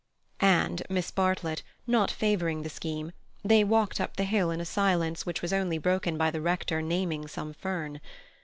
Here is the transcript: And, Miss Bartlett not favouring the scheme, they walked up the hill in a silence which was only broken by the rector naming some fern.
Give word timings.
And, 0.39 0.81
Miss 0.89 1.11
Bartlett 1.11 1.61
not 1.85 2.09
favouring 2.09 2.63
the 2.63 2.71
scheme, 2.71 3.11
they 3.45 3.63
walked 3.63 4.01
up 4.01 4.15
the 4.17 4.23
hill 4.23 4.49
in 4.49 4.59
a 4.59 4.65
silence 4.65 5.27
which 5.27 5.43
was 5.43 5.53
only 5.53 5.77
broken 5.77 6.17
by 6.17 6.31
the 6.31 6.41
rector 6.41 6.81
naming 6.81 7.27
some 7.27 7.53
fern. 7.53 8.01